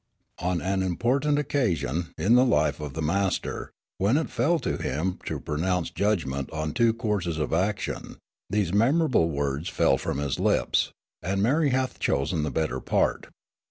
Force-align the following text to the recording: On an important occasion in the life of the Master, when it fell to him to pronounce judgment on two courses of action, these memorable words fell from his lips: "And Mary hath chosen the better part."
On 0.39 0.61
an 0.63 0.81
important 0.81 1.37
occasion 1.37 2.11
in 2.17 2.33
the 2.33 2.43
life 2.43 2.79
of 2.79 2.95
the 2.95 3.03
Master, 3.03 3.69
when 3.99 4.17
it 4.17 4.31
fell 4.31 4.57
to 4.57 4.77
him 4.77 5.19
to 5.27 5.39
pronounce 5.39 5.91
judgment 5.91 6.49
on 6.51 6.73
two 6.73 6.91
courses 6.91 7.37
of 7.37 7.53
action, 7.53 8.15
these 8.49 8.73
memorable 8.73 9.29
words 9.29 9.69
fell 9.69 9.99
from 9.99 10.17
his 10.17 10.39
lips: 10.39 10.91
"And 11.21 11.43
Mary 11.43 11.69
hath 11.69 11.99
chosen 11.99 12.41
the 12.41 12.49
better 12.49 12.79
part." 12.79 13.27